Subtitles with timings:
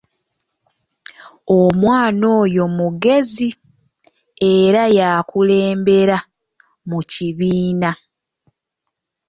[1.59, 3.47] Omwana oyo mugezi
[4.61, 6.17] era y’akulembera
[6.89, 7.91] mu kibiina!